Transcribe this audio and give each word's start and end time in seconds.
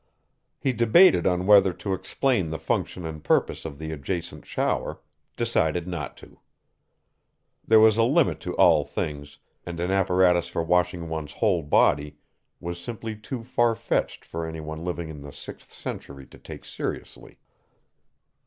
He 0.59 0.73
debated 0.73 1.27
on 1.27 1.45
whether 1.45 1.71
to 1.73 1.93
explain 1.93 2.49
the 2.49 2.57
function 2.57 3.05
and 3.05 3.23
purpose 3.23 3.65
of 3.65 3.77
the 3.77 3.91
adjacent 3.91 4.47
shower, 4.47 4.99
decided 5.37 5.87
not 5.87 6.17
to. 6.17 6.39
There 7.67 7.79
was 7.79 7.97
a 7.97 8.03
limit 8.03 8.39
to 8.39 8.55
all 8.55 8.83
things, 8.83 9.37
and 9.63 9.79
an 9.79 9.91
apparatus 9.91 10.47
for 10.47 10.63
washing 10.63 11.07
one's 11.07 11.33
whole 11.33 11.61
body 11.61 12.17
was 12.59 12.81
simply 12.83 13.15
too 13.15 13.43
farfetched 13.43 14.25
for 14.25 14.47
anyone 14.47 14.83
living 14.83 15.07
in 15.09 15.21
the 15.21 15.31
sixth 15.31 15.71
century 15.71 16.25
to 16.29 16.39
take 16.39 16.65
seriously. 16.65 17.37